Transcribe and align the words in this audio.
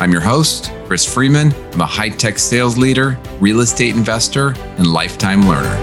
I'm 0.00 0.12
your 0.12 0.20
host, 0.20 0.70
Chris 0.86 1.04
Freeman. 1.04 1.52
I'm 1.72 1.80
a 1.80 1.86
high 1.86 2.10
tech 2.10 2.38
sales 2.38 2.78
leader, 2.78 3.18
real 3.40 3.58
estate 3.58 3.96
investor, 3.96 4.50
and 4.76 4.86
lifetime 4.86 5.48
learner. 5.48 5.74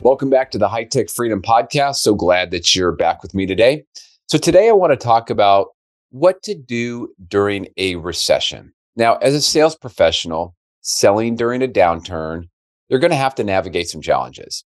Welcome 0.00 0.30
back 0.30 0.50
to 0.52 0.58
the 0.58 0.70
High 0.70 0.84
Tech 0.84 1.10
Freedom 1.10 1.42
Podcast. 1.42 1.96
So 1.96 2.14
glad 2.14 2.50
that 2.52 2.74
you're 2.74 2.92
back 2.92 3.22
with 3.22 3.34
me 3.34 3.44
today. 3.44 3.84
So, 4.26 4.38
today 4.38 4.70
I 4.70 4.72
want 4.72 4.92
to 4.92 4.96
talk 4.96 5.28
about 5.28 5.68
what 6.08 6.42
to 6.44 6.54
do 6.54 7.12
during 7.28 7.68
a 7.76 7.96
recession. 7.96 8.72
Now, 8.96 9.16
as 9.16 9.34
a 9.34 9.42
sales 9.42 9.76
professional, 9.76 10.56
selling 10.80 11.36
during 11.36 11.62
a 11.62 11.68
downturn, 11.68 12.48
you're 12.88 13.00
going 13.00 13.10
to 13.10 13.18
have 13.18 13.34
to 13.34 13.44
navigate 13.44 13.90
some 13.90 14.00
challenges. 14.00 14.64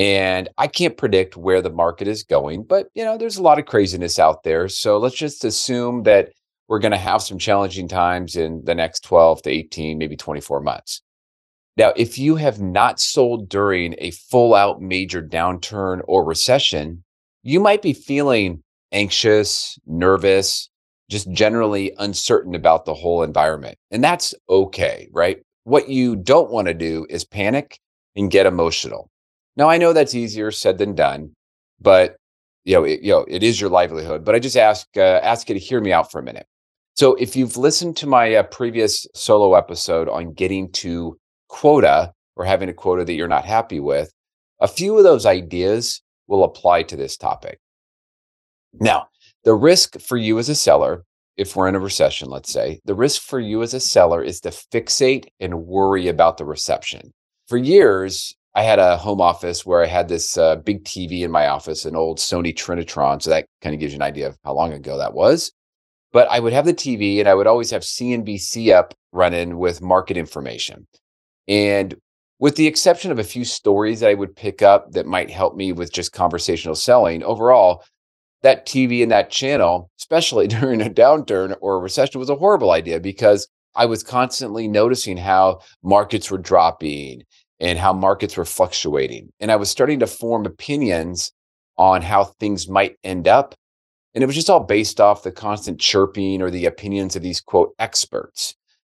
And 0.00 0.48
I 0.56 0.66
can't 0.66 0.96
predict 0.96 1.36
where 1.36 1.60
the 1.60 1.68
market 1.68 2.08
is 2.08 2.22
going, 2.22 2.62
but 2.62 2.88
you 2.94 3.04
know, 3.04 3.18
there's 3.18 3.36
a 3.36 3.42
lot 3.42 3.58
of 3.58 3.66
craziness 3.66 4.18
out 4.18 4.44
there. 4.44 4.66
So 4.66 4.96
let's 4.96 5.14
just 5.14 5.44
assume 5.44 6.04
that 6.04 6.30
we're 6.68 6.78
going 6.78 6.92
to 6.92 6.96
have 6.96 7.20
some 7.20 7.36
challenging 7.36 7.86
times 7.86 8.34
in 8.34 8.64
the 8.64 8.74
next 8.74 9.04
12 9.04 9.42
to 9.42 9.50
18, 9.50 9.98
maybe 9.98 10.16
24 10.16 10.62
months. 10.62 11.02
Now, 11.76 11.92
if 11.96 12.16
you 12.16 12.36
have 12.36 12.62
not 12.62 12.98
sold 12.98 13.50
during 13.50 13.94
a 13.98 14.12
full 14.12 14.54
out 14.54 14.80
major 14.80 15.22
downturn 15.22 16.00
or 16.08 16.24
recession, 16.24 17.04
you 17.42 17.60
might 17.60 17.82
be 17.82 17.92
feeling 17.92 18.62
anxious, 18.92 19.78
nervous, 19.86 20.70
just 21.10 21.30
generally 21.30 21.92
uncertain 21.98 22.54
about 22.54 22.86
the 22.86 22.94
whole 22.94 23.22
environment. 23.22 23.76
And 23.90 24.02
that's 24.02 24.34
okay, 24.48 25.10
right? 25.12 25.42
What 25.64 25.90
you 25.90 26.16
don't 26.16 26.50
want 26.50 26.68
to 26.68 26.74
do 26.74 27.06
is 27.10 27.22
panic 27.22 27.78
and 28.16 28.30
get 28.30 28.46
emotional. 28.46 29.10
Now 29.60 29.68
I 29.68 29.76
know 29.76 29.92
that's 29.92 30.14
easier 30.14 30.50
said 30.50 30.78
than 30.78 30.94
done, 30.94 31.34
but 31.82 32.16
you 32.64 32.76
know, 32.76 32.84
it, 32.84 33.02
you 33.02 33.12
know, 33.12 33.26
it 33.28 33.42
is 33.42 33.60
your 33.60 33.68
livelihood. 33.68 34.24
But 34.24 34.34
I 34.34 34.38
just 34.38 34.56
ask 34.56 34.86
uh, 34.96 35.20
ask 35.22 35.50
you 35.50 35.54
to 35.54 35.60
hear 35.60 35.82
me 35.82 35.92
out 35.92 36.10
for 36.10 36.18
a 36.18 36.22
minute. 36.22 36.46
So 36.96 37.14
if 37.16 37.36
you've 37.36 37.58
listened 37.58 37.94
to 37.98 38.06
my 38.06 38.36
uh, 38.36 38.44
previous 38.44 39.06
solo 39.14 39.52
episode 39.52 40.08
on 40.08 40.32
getting 40.32 40.72
to 40.72 41.18
quota 41.50 42.10
or 42.36 42.46
having 42.46 42.70
a 42.70 42.72
quota 42.72 43.04
that 43.04 43.12
you're 43.12 43.28
not 43.28 43.44
happy 43.44 43.80
with, 43.80 44.10
a 44.60 44.66
few 44.66 44.96
of 44.96 45.04
those 45.04 45.26
ideas 45.26 46.00
will 46.26 46.42
apply 46.42 46.84
to 46.84 46.96
this 46.96 47.18
topic. 47.18 47.58
Now, 48.72 49.08
the 49.44 49.52
risk 49.52 50.00
for 50.00 50.16
you 50.16 50.38
as 50.38 50.48
a 50.48 50.54
seller, 50.54 51.04
if 51.36 51.54
we're 51.54 51.68
in 51.68 51.74
a 51.74 51.80
recession, 51.80 52.30
let's 52.30 52.50
say, 52.50 52.80
the 52.86 52.94
risk 52.94 53.20
for 53.20 53.38
you 53.40 53.62
as 53.62 53.74
a 53.74 53.80
seller 53.80 54.22
is 54.22 54.40
to 54.40 54.48
fixate 54.48 55.26
and 55.38 55.66
worry 55.66 56.08
about 56.08 56.38
the 56.38 56.46
reception. 56.46 57.12
For 57.46 57.58
years, 57.58 58.34
I 58.54 58.62
had 58.62 58.78
a 58.78 58.96
home 58.96 59.20
office 59.20 59.64
where 59.64 59.82
I 59.82 59.86
had 59.86 60.08
this 60.08 60.36
uh, 60.36 60.56
big 60.56 60.84
TV 60.84 61.22
in 61.22 61.30
my 61.30 61.46
office, 61.46 61.84
an 61.84 61.94
old 61.94 62.18
Sony 62.18 62.52
Trinitron. 62.52 63.22
So 63.22 63.30
that 63.30 63.46
kind 63.62 63.74
of 63.74 63.80
gives 63.80 63.92
you 63.92 63.98
an 63.98 64.02
idea 64.02 64.26
of 64.26 64.36
how 64.44 64.54
long 64.54 64.72
ago 64.72 64.98
that 64.98 65.14
was. 65.14 65.52
But 66.12 66.28
I 66.30 66.40
would 66.40 66.52
have 66.52 66.66
the 66.66 66.74
TV 66.74 67.20
and 67.20 67.28
I 67.28 67.34
would 67.34 67.46
always 67.46 67.70
have 67.70 67.82
CNBC 67.82 68.74
up 68.74 68.94
running 69.12 69.58
with 69.58 69.80
market 69.80 70.16
information. 70.16 70.88
And 71.46 71.94
with 72.40 72.56
the 72.56 72.66
exception 72.66 73.12
of 73.12 73.18
a 73.18 73.24
few 73.24 73.44
stories 73.44 74.00
that 74.00 74.10
I 74.10 74.14
would 74.14 74.34
pick 74.34 74.62
up 74.62 74.92
that 74.92 75.06
might 75.06 75.30
help 75.30 75.54
me 75.54 75.72
with 75.72 75.92
just 75.92 76.12
conversational 76.12 76.74
selling, 76.74 77.22
overall, 77.22 77.84
that 78.42 78.66
TV 78.66 79.02
and 79.02 79.12
that 79.12 79.30
channel, 79.30 79.90
especially 80.00 80.48
during 80.48 80.80
a 80.80 80.90
downturn 80.90 81.56
or 81.60 81.76
a 81.76 81.80
recession, 81.80 82.18
was 82.18 82.30
a 82.30 82.36
horrible 82.36 82.72
idea 82.72 82.98
because 82.98 83.46
I 83.76 83.86
was 83.86 84.02
constantly 84.02 84.66
noticing 84.66 85.16
how 85.16 85.60
markets 85.84 86.30
were 86.30 86.38
dropping 86.38 87.22
and 87.60 87.78
how 87.78 87.92
markets 87.92 88.36
were 88.36 88.44
fluctuating. 88.44 89.30
And 89.38 89.52
I 89.52 89.56
was 89.56 89.70
starting 89.70 90.00
to 90.00 90.06
form 90.06 90.46
opinions 90.46 91.32
on 91.76 92.02
how 92.02 92.24
things 92.24 92.68
might 92.68 92.96
end 93.04 93.28
up. 93.28 93.54
And 94.14 94.24
it 94.24 94.26
was 94.26 94.36
just 94.36 94.50
all 94.50 94.60
based 94.60 95.00
off 95.00 95.22
the 95.22 95.30
constant 95.30 95.78
chirping 95.78 96.42
or 96.42 96.50
the 96.50 96.66
opinions 96.66 97.14
of 97.14 97.22
these 97.22 97.40
quote 97.40 97.74
experts. 97.78 98.54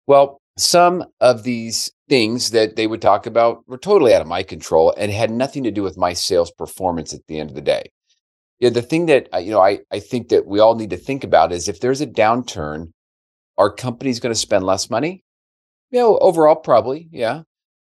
Well, 0.08 0.42
some 0.58 1.06
of 1.20 1.44
these 1.44 1.92
things 2.08 2.52
that 2.52 2.76
they 2.76 2.88
would 2.88 3.02
talk 3.02 3.26
about 3.26 3.68
were 3.68 3.78
totally 3.78 4.14
out 4.14 4.22
of 4.22 4.28
my 4.28 4.44
control 4.44 4.94
and 4.98 5.12
had 5.12 5.32
nothing 5.32 5.64
to 5.64 5.72
do 5.72 5.84
with 5.84 5.98
my 5.98 6.14
sales 6.14 6.52
performance 6.52 7.14
at 7.14 7.22
the 7.28 7.40
end 7.40 7.50
of 7.50 7.56
the 7.56 7.62
day. 7.62 7.92
Yeah, 8.60 8.70
the 8.70 8.82
thing 8.82 9.08
that 9.08 9.28
uh, 9.34 9.38
you 9.38 9.52
know 9.52 9.60
I, 9.62 9.80
I 9.92 10.00
think 10.00 10.30
that 10.30 10.46
we 10.46 10.60
all 10.60 10.76
need 10.76 10.92
to 10.92 10.98
think 10.98 11.24
about 11.24 11.52
is 11.52 11.68
if 11.68 11.80
there's 11.80 12.02
a 12.02 12.08
downturn, 12.08 12.92
are 13.58 13.74
companies 13.74 14.20
going 14.20 14.34
to 14.34 14.40
spend 14.40 14.66
less 14.66 14.90
money? 14.90 15.24
You 15.90 16.00
know, 16.00 16.18
overall, 16.20 16.56
probably, 16.56 17.10
yeah. 17.12 17.42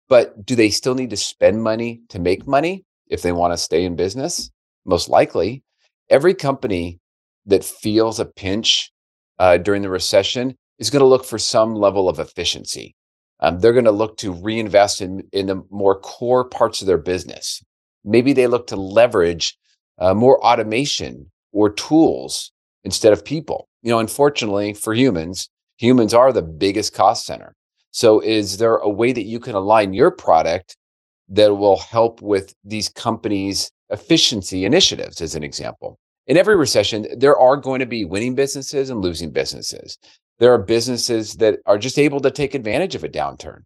But 0.07 0.45
do 0.45 0.55
they 0.55 0.69
still 0.69 0.95
need 0.95 1.09
to 1.09 1.17
spend 1.17 1.63
money 1.63 2.01
to 2.09 2.19
make 2.19 2.47
money 2.47 2.85
if 3.07 3.21
they 3.21 3.31
want 3.31 3.53
to 3.53 3.57
stay 3.57 3.85
in 3.85 3.95
business? 3.95 4.51
Most 4.85 5.09
likely. 5.09 5.63
Every 6.09 6.33
company 6.35 6.99
that 7.45 7.63
feels 7.63 8.19
a 8.19 8.25
pinch 8.25 8.91
uh, 9.39 9.57
during 9.57 9.81
the 9.81 9.89
recession 9.89 10.55
is 10.79 10.89
going 10.89 11.01
to 11.01 11.07
look 11.07 11.25
for 11.25 11.39
some 11.39 11.75
level 11.75 12.07
of 12.07 12.19
efficiency. 12.19 12.95
Um, 13.39 13.59
they're 13.59 13.73
going 13.73 13.85
to 13.85 13.91
look 13.91 14.17
to 14.17 14.31
reinvest 14.31 15.01
in, 15.01 15.23
in 15.31 15.47
the 15.47 15.63
more 15.69 15.99
core 15.99 16.45
parts 16.45 16.81
of 16.81 16.87
their 16.87 16.97
business. 16.97 17.63
Maybe 18.03 18.33
they 18.33 18.47
look 18.47 18.67
to 18.67 18.75
leverage 18.75 19.57
uh, 19.97 20.13
more 20.13 20.43
automation 20.45 21.31
or 21.51 21.69
tools 21.69 22.51
instead 22.83 23.13
of 23.13 23.25
people. 23.25 23.67
You 23.81 23.91
know, 23.91 23.99
unfortunately 23.99 24.73
for 24.73 24.93
humans, 24.93 25.49
humans 25.77 26.13
are 26.13 26.31
the 26.31 26.41
biggest 26.41 26.93
cost 26.93 27.25
center. 27.25 27.55
So, 27.95 28.19
is 28.19 28.57
there 28.57 28.75
a 28.75 28.89
way 28.89 29.13
that 29.13 29.23
you 29.23 29.39
can 29.39 29.55
align 29.55 29.93
your 29.93 30.11
product 30.11 30.75
that 31.29 31.55
will 31.55 31.77
help 31.77 32.21
with 32.21 32.53
these 32.65 32.89
companies' 32.89 33.71
efficiency 33.89 34.65
initiatives, 34.65 35.21
as 35.21 35.33
an 35.33 35.43
example? 35.43 35.97
In 36.27 36.35
every 36.35 36.57
recession, 36.57 37.07
there 37.17 37.37
are 37.37 37.55
going 37.55 37.79
to 37.79 37.85
be 37.85 38.03
winning 38.03 38.35
businesses 38.35 38.89
and 38.89 38.99
losing 38.99 39.31
businesses. 39.31 39.97
There 40.39 40.51
are 40.51 40.57
businesses 40.57 41.35
that 41.35 41.59
are 41.65 41.77
just 41.77 41.97
able 41.97 42.19
to 42.19 42.31
take 42.31 42.53
advantage 42.53 42.95
of 42.95 43.05
a 43.05 43.07
downturn. 43.07 43.59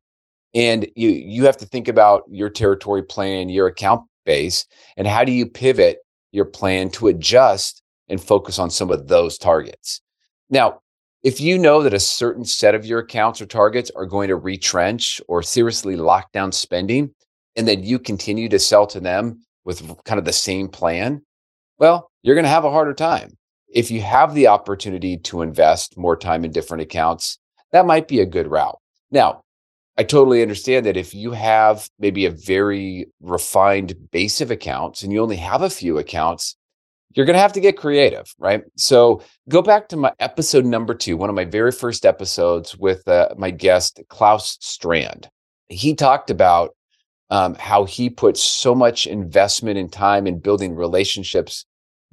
And 0.53 0.87
you 0.95 1.09
you 1.09 1.45
have 1.45 1.57
to 1.57 1.65
think 1.65 1.87
about 1.87 2.21
your 2.29 2.51
territory 2.51 3.01
plan, 3.01 3.49
your 3.49 3.65
account 3.65 4.03
base, 4.27 4.63
and 4.95 5.07
how 5.07 5.23
do 5.23 5.31
you 5.31 5.47
pivot 5.47 5.97
your 6.31 6.45
plan 6.45 6.91
to 6.91 7.07
adjust 7.07 7.81
and 8.07 8.21
focus 8.21 8.59
on 8.59 8.69
some 8.69 8.91
of 8.91 9.07
those 9.07 9.39
targets. 9.39 10.01
Now, 10.51 10.81
if 11.23 11.41
you 11.41 11.57
know 11.57 11.83
that 11.83 11.93
a 11.93 11.99
certain 11.99 12.45
set 12.45 12.75
of 12.75 12.85
your 12.85 12.99
accounts 12.99 13.41
or 13.41 13.45
targets 13.45 13.91
are 13.95 14.05
going 14.05 14.29
to 14.29 14.35
retrench 14.35 15.19
or 15.27 15.43
seriously 15.43 15.95
lock 15.95 16.31
down 16.31 16.51
spending, 16.51 17.13
and 17.55 17.67
then 17.67 17.83
you 17.83 17.99
continue 17.99 18.47
to 18.49 18.59
sell 18.59 18.87
to 18.87 18.99
them 18.99 19.41
with 19.65 19.81
kind 20.05 20.17
of 20.17 20.25
the 20.25 20.33
same 20.33 20.69
plan, 20.69 21.21
well, 21.77 22.09
you're 22.23 22.35
going 22.35 22.45
to 22.45 22.49
have 22.49 22.65
a 22.65 22.71
harder 22.71 22.93
time. 22.93 23.37
If 23.67 23.91
you 23.91 24.01
have 24.01 24.33
the 24.33 24.47
opportunity 24.47 25.17
to 25.17 25.41
invest 25.41 25.97
more 25.97 26.15
time 26.15 26.45
in 26.45 26.51
different 26.51 26.81
accounts, 26.81 27.37
that 27.71 27.85
might 27.85 28.07
be 28.07 28.19
a 28.19 28.25
good 28.25 28.47
route. 28.47 28.79
Now, 29.11 29.41
I 29.97 30.03
totally 30.03 30.41
understand 30.41 30.85
that 30.85 30.97
if 30.97 31.13
you 31.13 31.31
have 31.31 31.89
maybe 31.99 32.25
a 32.25 32.31
very 32.31 33.07
refined 33.21 33.93
base 34.11 34.39
of 34.39 34.49
accounts 34.49 35.03
and 35.03 35.11
you 35.11 35.21
only 35.21 35.35
have 35.35 35.61
a 35.61 35.69
few 35.69 35.97
accounts, 35.97 36.55
you're 37.15 37.25
going 37.25 37.35
to 37.35 37.41
have 37.41 37.53
to 37.53 37.59
get 37.59 37.77
creative, 37.77 38.33
right? 38.37 38.63
So 38.75 39.21
go 39.49 39.61
back 39.61 39.89
to 39.89 39.97
my 39.97 40.13
episode 40.19 40.65
number 40.65 40.93
two, 40.93 41.17
one 41.17 41.29
of 41.29 41.35
my 41.35 41.45
very 41.45 41.71
first 41.71 42.05
episodes 42.05 42.77
with 42.77 43.07
uh, 43.07 43.29
my 43.37 43.51
guest, 43.51 43.99
Klaus 44.09 44.57
Strand. 44.61 45.29
He 45.69 45.95
talked 45.95 46.29
about 46.29 46.75
um, 47.31 47.55
how 47.55 47.85
he 47.85 48.09
put 48.09 48.37
so 48.37 48.75
much 48.75 49.07
investment 49.07 49.77
and 49.77 49.91
time 49.91 50.27
in 50.27 50.39
building 50.39 50.75
relationships 50.75 51.65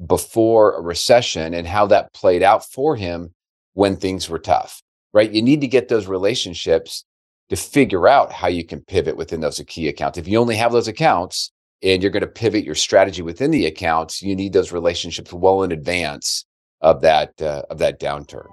before 0.07 0.77
a 0.77 0.83
recession 0.83 1.55
and 1.55 1.67
how 1.67 1.87
that 1.87 2.13
played 2.13 2.43
out 2.43 2.65
for 2.65 2.97
him 2.97 3.33
when 3.75 3.97
things 3.97 4.29
were 4.29 4.39
tough, 4.39 4.83
right? 5.13 5.31
You 5.31 5.43
need 5.43 5.61
to 5.63 5.69
get 5.69 5.89
those 5.89 6.07
relationships 6.07 7.05
to 7.49 7.57
figure 7.57 8.09
out 8.09 8.33
how 8.33 8.49
you 8.49 8.65
can 8.65 8.81
pivot 8.81 9.17
within 9.17 9.41
those 9.41 9.63
key 9.67 9.89
accounts. 9.89 10.19
If 10.19 10.29
you 10.29 10.39
only 10.39 10.57
have 10.57 10.73
those 10.73 10.89
accounts, 10.89 11.53
and 11.83 12.03
you're 12.03 12.11
going 12.11 12.23
to 12.23 12.27
pivot 12.27 12.65
your 12.65 12.75
strategy 12.75 13.23
within 13.23 13.51
the 13.51 13.67
accounts, 13.67 14.23
you 14.23 14.35
need 14.35 14.53
those 14.53 14.73
relationships 14.73 15.33
well 15.33 15.63
in 15.63 15.73
advance 15.73 16.45
of 16.81 17.01
that 17.03 17.41
uh, 17.41 17.63
of 17.71 17.79
that 17.79 18.01
downturn. 18.01 18.47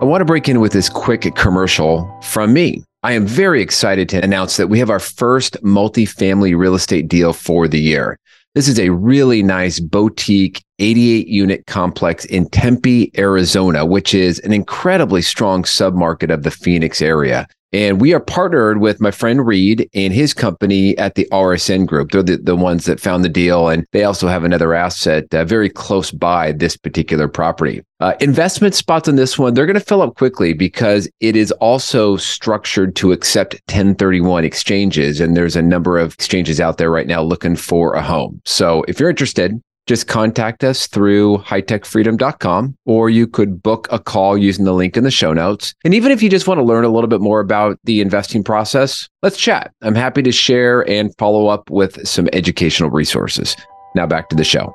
I 0.00 0.04
want 0.04 0.20
to 0.20 0.24
break 0.24 0.48
in 0.48 0.60
with 0.60 0.72
this 0.72 0.88
quick 0.88 1.22
commercial 1.34 2.08
from 2.22 2.52
me. 2.52 2.84
I 3.02 3.12
am 3.12 3.26
very 3.26 3.60
excited 3.60 4.08
to 4.10 4.22
announce 4.22 4.56
that 4.56 4.68
we 4.68 4.78
have 4.78 4.90
our 4.90 5.00
first 5.00 5.60
multifamily 5.62 6.56
real 6.56 6.74
estate 6.74 7.08
deal 7.08 7.32
for 7.32 7.66
the 7.66 7.80
year. 7.80 8.18
This 8.54 8.68
is 8.68 8.78
a 8.78 8.90
really 8.90 9.42
nice 9.42 9.80
boutique 9.80 10.62
88 10.78 11.28
unit 11.28 11.66
complex 11.66 12.24
in 12.26 12.48
Tempe, 12.48 13.10
Arizona, 13.18 13.84
which 13.84 14.14
is 14.14 14.38
an 14.40 14.52
incredibly 14.52 15.22
strong 15.22 15.62
submarket 15.62 16.32
of 16.32 16.42
the 16.42 16.50
Phoenix 16.50 17.02
area. 17.02 17.46
And 17.72 18.00
we 18.00 18.14
are 18.14 18.20
partnered 18.20 18.80
with 18.80 18.98
my 18.98 19.10
friend 19.10 19.46
Reed 19.46 19.90
and 19.92 20.12
his 20.12 20.32
company 20.32 20.96
at 20.96 21.16
the 21.16 21.28
RSN 21.30 21.86
Group. 21.86 22.12
They're 22.12 22.22
the, 22.22 22.38
the 22.38 22.56
ones 22.56 22.86
that 22.86 22.98
found 22.98 23.24
the 23.24 23.28
deal. 23.28 23.68
And 23.68 23.86
they 23.92 24.04
also 24.04 24.26
have 24.26 24.42
another 24.42 24.72
asset 24.72 25.32
uh, 25.34 25.44
very 25.44 25.68
close 25.68 26.10
by 26.10 26.52
this 26.52 26.78
particular 26.78 27.28
property. 27.28 27.82
Uh, 28.00 28.14
investment 28.20 28.74
spots 28.74 29.06
on 29.06 29.16
this 29.16 29.38
one, 29.38 29.52
they're 29.52 29.66
going 29.66 29.74
to 29.74 29.84
fill 29.84 30.00
up 30.00 30.14
quickly 30.14 30.54
because 30.54 31.10
it 31.20 31.36
is 31.36 31.52
also 31.52 32.16
structured 32.16 32.96
to 32.96 33.12
accept 33.12 33.54
1031 33.66 34.44
exchanges. 34.44 35.20
And 35.20 35.36
there's 35.36 35.56
a 35.56 35.62
number 35.62 35.98
of 35.98 36.14
exchanges 36.14 36.60
out 36.60 36.78
there 36.78 36.90
right 36.90 37.06
now 37.06 37.20
looking 37.20 37.56
for 37.56 37.92
a 37.94 38.02
home. 38.02 38.40
So 38.46 38.82
if 38.88 38.98
you're 38.98 39.10
interested, 39.10 39.60
just 39.88 40.06
contact 40.06 40.62
us 40.62 40.86
through 40.86 41.38
hightechfreedom.com 41.38 42.76
or 42.84 43.08
you 43.08 43.26
could 43.26 43.62
book 43.62 43.88
a 43.90 43.98
call 43.98 44.36
using 44.36 44.66
the 44.66 44.74
link 44.74 44.96
in 44.96 45.02
the 45.02 45.10
show 45.10 45.32
notes. 45.32 45.74
And 45.82 45.94
even 45.94 46.12
if 46.12 46.22
you 46.22 46.28
just 46.28 46.46
want 46.46 46.58
to 46.58 46.62
learn 46.62 46.84
a 46.84 46.90
little 46.90 47.08
bit 47.08 47.22
more 47.22 47.40
about 47.40 47.78
the 47.84 48.00
investing 48.02 48.44
process, 48.44 49.08
let's 49.22 49.38
chat. 49.38 49.72
I'm 49.82 49.94
happy 49.94 50.22
to 50.22 50.30
share 50.30 50.88
and 50.88 51.16
follow 51.16 51.48
up 51.48 51.70
with 51.70 52.06
some 52.06 52.28
educational 52.34 52.90
resources. 52.90 53.56
Now 53.94 54.06
back 54.06 54.28
to 54.28 54.36
the 54.36 54.44
show. 54.44 54.74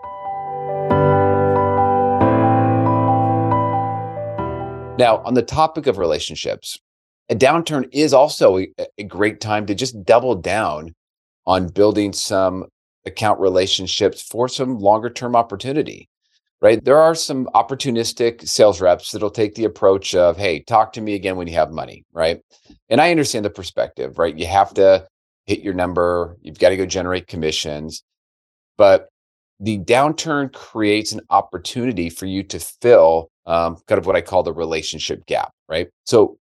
Now, 4.97 5.23
on 5.25 5.33
the 5.33 5.41
topic 5.41 5.87
of 5.87 5.97
relationships, 5.97 6.77
a 7.29 7.35
downturn 7.35 7.87
is 7.91 8.13
also 8.13 8.59
a, 8.59 8.67
a 8.97 9.03
great 9.03 9.41
time 9.41 9.65
to 9.67 9.75
just 9.75 10.03
double 10.03 10.35
down 10.35 10.93
on 11.45 11.67
building 11.67 12.13
some 12.13 12.65
account 13.05 13.39
relationships 13.39 14.21
for 14.21 14.47
some 14.47 14.77
longer 14.79 15.09
term 15.09 15.35
opportunity 15.35 16.09
right? 16.63 16.81
There 16.85 16.97
are 16.97 17.13
some 17.13 17.49
opportunistic 17.53 18.47
sales 18.47 18.79
reps 18.79 19.11
that'll 19.11 19.29
take 19.29 19.53
the 19.53 19.65
approach 19.65 20.15
of 20.15 20.37
hey 20.37 20.61
talk 20.61 20.93
to 20.93 21.01
me 21.01 21.13
again 21.13 21.35
when 21.35 21.47
you 21.47 21.53
have 21.55 21.71
money 21.71 22.05
right? 22.13 22.39
And 22.89 23.01
i 23.01 23.11
understand 23.11 23.45
the 23.45 23.49
perspective 23.51 24.17
right? 24.17 24.35
You 24.35 24.47
have 24.47 24.73
to 24.75 25.05
hit 25.45 25.59
your 25.59 25.73
number 25.73 26.37
you've 26.41 26.59
got 26.59 26.69
to 26.69 26.77
go 26.77 26.85
generate 26.85 27.27
commissions 27.27 28.03
but 28.77 29.09
the 29.59 29.77
downturn 29.79 30.51
creates 30.51 31.11
an 31.11 31.21
opportunity 31.29 32.09
for 32.09 32.25
you 32.25 32.43
to 32.43 32.59
fill 32.59 33.29
um, 33.45 33.77
kind 33.87 33.99
of 33.99 34.05
what 34.05 34.15
i 34.15 34.21
call 34.21 34.41
the 34.41 34.53
relationship 34.53 35.25
gap 35.25 35.51
right? 35.67 35.89
So 36.05 36.37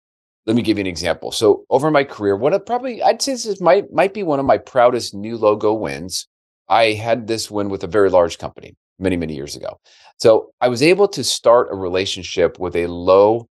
let 0.47 0.55
me 0.55 0.61
give 0.61 0.77
you 0.77 0.81
an 0.81 0.87
example. 0.87 1.31
So 1.33 1.65
over 1.69 1.91
my 1.91 2.03
career 2.03 2.35
one 2.35 2.53
of 2.53 2.65
probably 2.65 3.03
i'd 3.03 3.21
say 3.21 3.33
this 3.33 3.61
might 3.61 3.93
might 3.93 4.15
be 4.15 4.23
one 4.23 4.39
of 4.39 4.45
my 4.47 4.57
proudest 4.57 5.13
new 5.13 5.37
logo 5.37 5.73
wins 5.73 6.27
I 6.69 6.93
had 6.93 7.27
this 7.27 7.49
win 7.49 7.69
with 7.69 7.83
a 7.83 7.87
very 7.87 8.09
large 8.09 8.37
company 8.37 8.75
many, 8.99 9.17
many 9.17 9.35
years 9.35 9.55
ago. 9.55 9.79
So 10.17 10.51
I 10.59 10.67
was 10.67 10.81
able 10.81 11.07
to 11.09 11.23
start 11.23 11.69
a 11.71 11.75
relationship 11.75 12.59
with 12.59 12.75
a 12.75 12.87
low, 12.87 13.47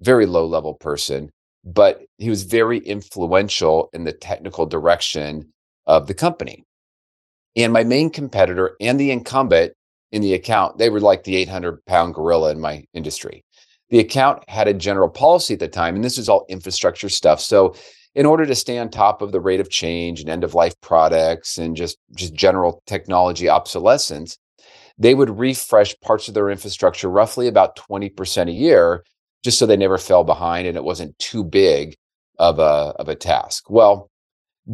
very 0.00 0.26
low 0.26 0.46
level 0.46 0.74
person, 0.74 1.30
but 1.64 2.02
he 2.18 2.30
was 2.30 2.42
very 2.42 2.78
influential 2.78 3.90
in 3.92 4.04
the 4.04 4.12
technical 4.12 4.66
direction 4.66 5.52
of 5.86 6.06
the 6.06 6.14
company. 6.14 6.64
And 7.56 7.72
my 7.72 7.84
main 7.84 8.10
competitor 8.10 8.76
and 8.80 9.00
the 9.00 9.10
incumbent 9.10 9.72
in 10.12 10.22
the 10.22 10.34
account, 10.34 10.78
they 10.78 10.90
were 10.90 11.00
like 11.00 11.24
the 11.24 11.36
800 11.36 11.84
pound 11.86 12.14
gorilla 12.14 12.52
in 12.52 12.60
my 12.60 12.84
industry. 12.94 13.44
The 13.90 13.98
account 13.98 14.48
had 14.48 14.68
a 14.68 14.74
general 14.74 15.08
policy 15.08 15.54
at 15.54 15.60
the 15.60 15.68
time, 15.68 15.96
and 15.96 16.04
this 16.04 16.18
is 16.18 16.28
all 16.28 16.46
infrastructure 16.48 17.08
stuff. 17.08 17.40
So 17.40 17.74
in 18.14 18.26
order 18.26 18.44
to 18.46 18.54
stay 18.54 18.78
on 18.78 18.90
top 18.90 19.22
of 19.22 19.32
the 19.32 19.40
rate 19.40 19.60
of 19.60 19.70
change 19.70 20.20
and 20.20 20.28
end 20.28 20.44
of 20.44 20.54
life 20.54 20.74
products 20.80 21.58
and 21.58 21.76
just, 21.76 21.96
just 22.16 22.34
general 22.34 22.82
technology 22.86 23.48
obsolescence, 23.48 24.36
they 24.98 25.14
would 25.14 25.38
refresh 25.38 25.98
parts 26.00 26.28
of 26.28 26.34
their 26.34 26.50
infrastructure 26.50 27.08
roughly 27.08 27.46
about 27.46 27.76
20% 27.76 28.48
a 28.48 28.52
year, 28.52 29.04
just 29.42 29.58
so 29.58 29.64
they 29.64 29.76
never 29.76 29.98
fell 29.98 30.24
behind 30.24 30.66
and 30.66 30.76
it 30.76 30.84
wasn't 30.84 31.18
too 31.18 31.44
big 31.44 31.96
of 32.38 32.58
a, 32.58 32.94
of 32.98 33.08
a 33.08 33.14
task. 33.14 33.70
Well, 33.70 34.10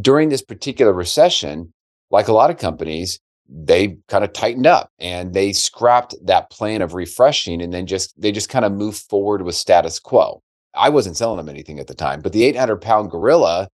during 0.01 0.29
this 0.29 0.43
particular 0.43 0.93
recession, 0.93 1.73
like 2.11 2.29
a 2.29 2.33
lot 2.33 2.51
of 2.51 2.59
companies, 2.59 3.19
they 3.49 3.99
kind 4.09 4.25
of 4.25 4.33
tightened 4.33 4.67
up 4.67 4.91
and 4.99 5.33
they 5.33 5.53
scrapped 5.53 6.15
that 6.25 6.51
plan 6.51 6.83
of 6.83 6.95
refreshing 6.95 7.63
and 7.63 7.73
then 7.73 7.87
just 7.87 8.21
they 8.21 8.33
just 8.33 8.49
kind 8.49 8.65
of 8.65 8.73
moved 8.73 9.03
forward 9.09 9.43
with 9.43 9.55
status 9.55 9.99
quo. 9.99 10.43
I 10.77 10.89
wasn't 10.91 11.17
selling 11.17 11.39
them 11.39 11.49
anything 11.49 11.79
at 11.79 11.87
the 11.87 11.95
time, 11.95 12.21
but 12.21 12.33
the 12.33 12.45
800 12.45 12.77
pound 12.81 13.11
gorilla 13.11 13.69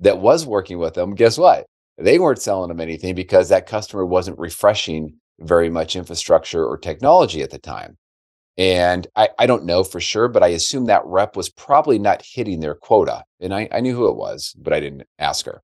that 0.00 0.18
was 0.18 0.46
working 0.46 0.78
with 0.78 0.94
them, 0.94 1.14
guess 1.14 1.38
what? 1.38 1.66
They 1.96 2.18
weren't 2.18 2.40
selling 2.40 2.68
them 2.68 2.80
anything 2.80 3.14
because 3.14 3.48
that 3.48 3.66
customer 3.66 4.04
wasn't 4.04 4.38
refreshing 4.38 5.14
very 5.40 5.70
much 5.70 5.96
infrastructure 5.96 6.64
or 6.64 6.78
technology 6.78 7.42
at 7.42 7.50
the 7.50 7.58
time. 7.58 7.96
And 8.56 9.06
I, 9.14 9.28
I 9.38 9.46
don't 9.46 9.64
know 9.64 9.84
for 9.84 10.00
sure, 10.00 10.28
but 10.28 10.42
I 10.42 10.48
assume 10.48 10.86
that 10.86 11.06
rep 11.06 11.36
was 11.36 11.48
probably 11.48 11.98
not 11.98 12.24
hitting 12.24 12.60
their 12.60 12.74
quota. 12.74 13.22
And 13.40 13.54
I, 13.54 13.68
I 13.70 13.80
knew 13.80 13.94
who 13.94 14.08
it 14.08 14.16
was, 14.16 14.54
but 14.58 14.72
I 14.72 14.80
didn't 14.80 15.04
ask 15.18 15.46
her. 15.46 15.62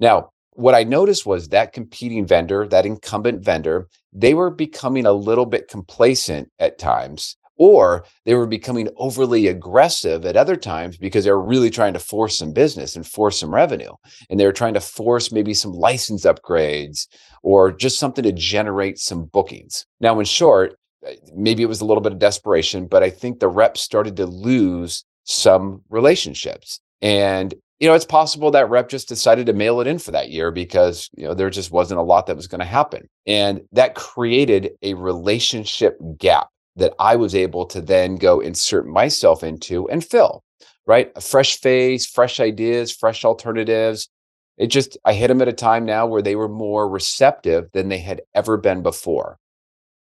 Now, 0.00 0.30
what 0.54 0.74
I 0.74 0.84
noticed 0.84 1.26
was 1.26 1.48
that 1.48 1.72
competing 1.72 2.26
vendor, 2.26 2.66
that 2.68 2.86
incumbent 2.86 3.44
vendor, 3.44 3.88
they 4.12 4.34
were 4.34 4.50
becoming 4.50 5.06
a 5.06 5.12
little 5.12 5.46
bit 5.46 5.68
complacent 5.68 6.50
at 6.58 6.78
times 6.78 7.36
or 7.56 8.04
they 8.24 8.34
were 8.34 8.46
becoming 8.46 8.88
overly 8.96 9.46
aggressive 9.46 10.24
at 10.24 10.36
other 10.36 10.56
times 10.56 10.96
because 10.96 11.24
they 11.24 11.30
were 11.30 11.42
really 11.42 11.70
trying 11.70 11.92
to 11.92 11.98
force 11.98 12.36
some 12.38 12.52
business 12.52 12.96
and 12.96 13.06
force 13.06 13.38
some 13.38 13.54
revenue. 13.54 13.92
And 14.30 14.38
they 14.38 14.46
were 14.46 14.52
trying 14.52 14.74
to 14.74 14.80
force 14.80 15.32
maybe 15.32 15.54
some 15.54 15.72
license 15.72 16.24
upgrades 16.24 17.06
or 17.42 17.72
just 17.72 17.98
something 17.98 18.24
to 18.24 18.32
generate 18.32 18.98
some 18.98 19.24
bookings. 19.24 19.86
Now, 20.00 20.18
in 20.18 20.26
short, 20.26 20.76
uh, 21.06 21.12
maybe 21.34 21.62
it 21.62 21.68
was 21.68 21.80
a 21.80 21.84
little 21.84 22.02
bit 22.02 22.12
of 22.12 22.18
desperation, 22.18 22.86
but 22.86 23.02
I 23.02 23.10
think 23.10 23.40
the 23.40 23.48
reps 23.48 23.80
started 23.80 24.16
to 24.16 24.26
lose 24.26 25.04
some 25.24 25.82
relationships. 25.88 26.80
And 27.00 27.54
you 27.82 27.88
know, 27.88 27.94
it's 27.94 28.04
possible 28.04 28.52
that 28.52 28.70
rep 28.70 28.88
just 28.88 29.08
decided 29.08 29.46
to 29.46 29.52
mail 29.52 29.80
it 29.80 29.88
in 29.88 29.98
for 29.98 30.12
that 30.12 30.30
year 30.30 30.52
because, 30.52 31.10
you 31.16 31.24
know, 31.24 31.34
there 31.34 31.50
just 31.50 31.72
wasn't 31.72 31.98
a 31.98 32.04
lot 32.04 32.26
that 32.26 32.36
was 32.36 32.46
going 32.46 32.60
to 32.60 32.64
happen. 32.64 33.08
And 33.26 33.62
that 33.72 33.96
created 33.96 34.70
a 34.82 34.94
relationship 34.94 35.98
gap 36.16 36.46
that 36.76 36.94
I 36.98 37.16
was 37.16 37.34
able 37.34 37.66
to 37.66 37.80
then 37.80 38.16
go 38.16 38.40
insert 38.40 38.86
myself 38.86 39.42
into 39.42 39.88
and 39.88 40.04
fill, 40.04 40.42
right? 40.86 41.12
A 41.16 41.20
fresh 41.20 41.60
face, 41.60 42.06
fresh 42.06 42.40
ideas, 42.40 42.92
fresh 42.92 43.24
alternatives. 43.24 44.08
It 44.56 44.68
just, 44.68 44.96
I 45.04 45.12
hit 45.12 45.28
them 45.28 45.42
at 45.42 45.48
a 45.48 45.52
time 45.52 45.84
now 45.84 46.06
where 46.06 46.22
they 46.22 46.36
were 46.36 46.48
more 46.48 46.88
receptive 46.88 47.70
than 47.72 47.88
they 47.88 47.98
had 47.98 48.22
ever 48.34 48.56
been 48.56 48.82
before. 48.82 49.38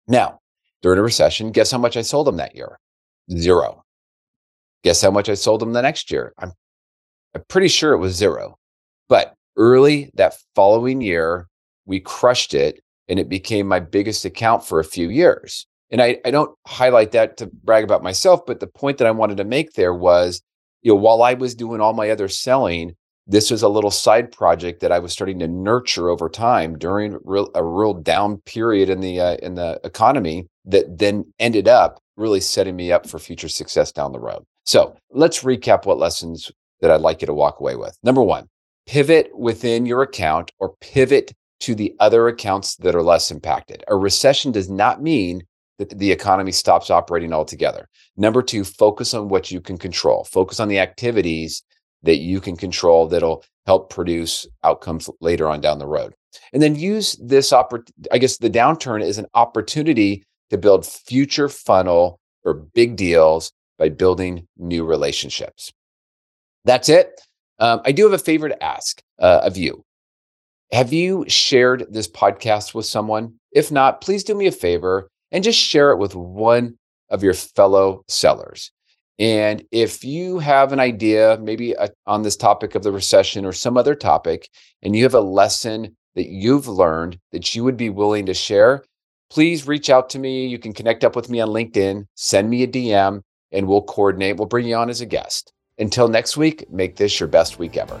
Now, 0.08 0.40
during 0.82 0.98
a 0.98 1.02
recession, 1.02 1.52
guess 1.52 1.70
how 1.70 1.78
much 1.78 1.96
I 1.96 2.02
sold 2.02 2.26
them 2.26 2.36
that 2.36 2.56
year? 2.56 2.78
Zero. 3.30 3.84
Guess 4.82 5.02
how 5.02 5.10
much 5.10 5.28
I 5.28 5.34
sold 5.34 5.60
them 5.60 5.72
the 5.72 5.82
next 5.82 6.10
year? 6.10 6.32
I'm, 6.38 6.52
I'm 7.34 7.44
pretty 7.48 7.68
sure 7.68 7.92
it 7.92 7.98
was 7.98 8.14
zero. 8.14 8.58
But 9.08 9.34
early 9.56 10.10
that 10.14 10.36
following 10.54 11.00
year, 11.00 11.48
we 11.84 12.00
crushed 12.00 12.54
it 12.54 12.82
and 13.08 13.18
it 13.18 13.28
became 13.28 13.66
my 13.66 13.80
biggest 13.80 14.24
account 14.24 14.64
for 14.64 14.80
a 14.80 14.84
few 14.84 15.10
years. 15.10 15.66
And 15.90 16.00
I, 16.00 16.18
I 16.24 16.30
don't 16.30 16.56
highlight 16.66 17.12
that 17.12 17.36
to 17.38 17.46
brag 17.46 17.84
about 17.84 18.02
myself, 18.02 18.46
but 18.46 18.60
the 18.60 18.66
point 18.66 18.98
that 18.98 19.06
I 19.06 19.10
wanted 19.10 19.38
to 19.38 19.44
make 19.44 19.72
there 19.72 19.94
was, 19.94 20.42
you 20.82 20.92
know, 20.92 20.96
while 21.00 21.22
I 21.22 21.34
was 21.34 21.54
doing 21.54 21.80
all 21.80 21.92
my 21.92 22.10
other 22.10 22.28
selling, 22.28 22.94
this 23.26 23.50
was 23.50 23.62
a 23.62 23.68
little 23.68 23.90
side 23.90 24.32
project 24.32 24.80
that 24.80 24.92
I 24.92 24.98
was 24.98 25.12
starting 25.12 25.38
to 25.40 25.48
nurture 25.48 26.08
over 26.08 26.28
time 26.28 26.78
during 26.78 27.18
real, 27.24 27.50
a 27.54 27.64
real 27.64 27.94
down 27.94 28.38
period 28.38 28.88
in 28.88 29.00
the 29.00 29.20
uh, 29.20 29.36
in 29.36 29.54
the 29.54 29.80
economy 29.84 30.46
that 30.64 30.98
then 30.98 31.24
ended 31.38 31.68
up 31.68 32.00
really 32.16 32.40
setting 32.40 32.76
me 32.76 32.92
up 32.92 33.08
for 33.08 33.18
future 33.18 33.48
success 33.48 33.92
down 33.92 34.12
the 34.12 34.20
road. 34.20 34.44
So 34.64 34.96
let's 35.10 35.42
recap 35.42 35.86
what 35.86 35.98
lessons 35.98 36.50
that 36.80 36.90
I'd 36.90 37.00
like 37.00 37.20
you 37.22 37.26
to 37.26 37.34
walk 37.34 37.60
away 37.60 37.76
with. 37.76 37.96
Number 38.02 38.22
one, 38.22 38.48
pivot 38.86 39.30
within 39.36 39.86
your 39.86 40.02
account 40.02 40.52
or 40.58 40.74
pivot 40.80 41.32
to 41.60 41.74
the 41.74 41.94
other 42.00 42.26
accounts 42.28 42.76
that 42.76 42.94
are 42.94 43.02
less 43.02 43.30
impacted. 43.30 43.84
A 43.88 43.96
recession 43.96 44.50
does 44.50 44.70
not 44.70 45.02
mean 45.02 45.42
the 45.88 46.10
economy 46.10 46.52
stops 46.52 46.90
operating 46.90 47.32
altogether. 47.32 47.88
Number 48.16 48.42
two, 48.42 48.64
focus 48.64 49.14
on 49.14 49.28
what 49.28 49.50
you 49.50 49.60
can 49.60 49.78
control. 49.78 50.24
Focus 50.24 50.60
on 50.60 50.68
the 50.68 50.78
activities 50.78 51.62
that 52.02 52.18
you 52.18 52.40
can 52.40 52.56
control 52.56 53.06
that'll 53.06 53.44
help 53.66 53.90
produce 53.90 54.46
outcomes 54.64 55.08
later 55.20 55.48
on 55.48 55.60
down 55.60 55.78
the 55.78 55.86
road. 55.86 56.14
And 56.52 56.62
then 56.62 56.76
use 56.76 57.16
this 57.16 57.52
oppor- 57.52 57.88
I 58.12 58.18
guess 58.18 58.38
the 58.38 58.50
downturn 58.50 59.02
is 59.02 59.18
an 59.18 59.26
opportunity 59.34 60.24
to 60.50 60.58
build 60.58 60.86
future 60.86 61.48
funnel 61.48 62.18
or 62.44 62.54
big 62.54 62.96
deals 62.96 63.52
by 63.78 63.88
building 63.88 64.46
new 64.56 64.84
relationships. 64.84 65.72
That's 66.64 66.88
it. 66.88 67.20
Um, 67.58 67.80
I 67.84 67.92
do 67.92 68.04
have 68.04 68.12
a 68.12 68.18
favor 68.18 68.48
to 68.48 68.62
ask 68.62 69.02
uh, 69.18 69.40
of 69.42 69.56
you. 69.56 69.84
Have 70.72 70.92
you 70.92 71.24
shared 71.28 71.86
this 71.90 72.08
podcast 72.08 72.74
with 72.74 72.86
someone? 72.86 73.34
If 73.52 73.72
not, 73.72 74.00
please 74.00 74.22
do 74.24 74.34
me 74.34 74.46
a 74.46 74.52
favor 74.52 75.10
and 75.32 75.44
just 75.44 75.58
share 75.58 75.90
it 75.90 75.98
with 75.98 76.14
one 76.14 76.78
of 77.08 77.22
your 77.22 77.34
fellow 77.34 78.04
sellers. 78.08 78.72
And 79.18 79.62
if 79.70 80.02
you 80.02 80.38
have 80.38 80.72
an 80.72 80.80
idea, 80.80 81.38
maybe 81.42 81.72
a, 81.72 81.90
on 82.06 82.22
this 82.22 82.36
topic 82.36 82.74
of 82.74 82.82
the 82.82 82.92
recession 82.92 83.44
or 83.44 83.52
some 83.52 83.76
other 83.76 83.94
topic, 83.94 84.48
and 84.82 84.96
you 84.96 85.02
have 85.02 85.14
a 85.14 85.20
lesson 85.20 85.94
that 86.14 86.28
you've 86.28 86.68
learned 86.68 87.18
that 87.32 87.54
you 87.54 87.62
would 87.62 87.76
be 87.76 87.90
willing 87.90 88.26
to 88.26 88.34
share, 88.34 88.82
please 89.28 89.66
reach 89.66 89.90
out 89.90 90.08
to 90.10 90.18
me. 90.18 90.46
You 90.46 90.58
can 90.58 90.72
connect 90.72 91.04
up 91.04 91.16
with 91.16 91.28
me 91.28 91.40
on 91.40 91.50
LinkedIn, 91.50 92.06
send 92.14 92.48
me 92.48 92.62
a 92.62 92.66
DM, 92.66 93.20
and 93.52 93.68
we'll 93.68 93.82
coordinate. 93.82 94.36
We'll 94.36 94.46
bring 94.46 94.66
you 94.66 94.76
on 94.76 94.88
as 94.88 95.02
a 95.02 95.06
guest. 95.06 95.52
Until 95.78 96.08
next 96.08 96.36
week, 96.36 96.70
make 96.70 96.96
this 96.96 97.20
your 97.20 97.28
best 97.28 97.58
week 97.58 97.76
ever. 97.76 98.00